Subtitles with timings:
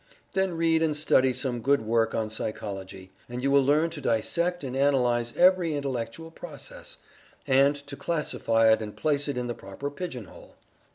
[0.31, 4.63] Then read and study some good work on Psychology, and you will learn to dissect
[4.63, 6.97] and analyze every intellectual process
[7.45, 10.55] and to classify it and place it in the proper pigeon hole.